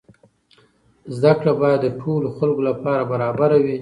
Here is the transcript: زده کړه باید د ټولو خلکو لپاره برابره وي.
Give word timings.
زده 1.17 1.31
کړه 1.39 1.53
باید 1.61 1.79
د 1.83 1.87
ټولو 2.01 2.27
خلکو 2.37 2.61
لپاره 2.69 3.01
برابره 3.11 3.57
وي. 3.63 3.69